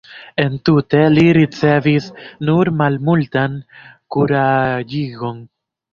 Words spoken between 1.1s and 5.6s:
li ricevis nur malmultan kuraĝigon.